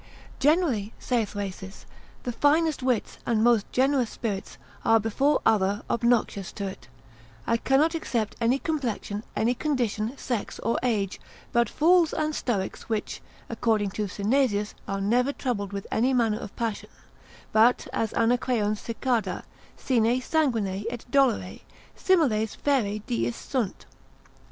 [0.39, 1.85] Generally, saith Rhasis,
[2.23, 6.87] the finest wits and most generous spirits, are before other obnoxious to it;
[7.45, 13.21] I cannot except any complexion, any condition, sex, or age, but fools and stoics, which,
[13.47, 16.89] according to Synesius, are never troubled with any manner of passion,
[17.51, 19.43] but as Anacreon's cicada,
[19.77, 21.61] sine sanguine et dolore;
[21.95, 23.85] similes fere diis sunt.